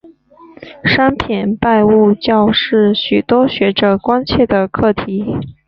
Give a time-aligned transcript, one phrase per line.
[0.83, 5.23] 商品拜物教是许多学者关切的课题。